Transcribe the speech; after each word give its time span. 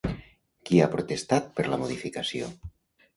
Qui 0.69 0.79
ha 0.79 0.87
protestat 0.95 1.51
per 1.59 1.65
la 1.73 1.79
modificació? 1.83 2.49